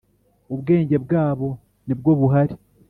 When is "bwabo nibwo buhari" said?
1.05-2.55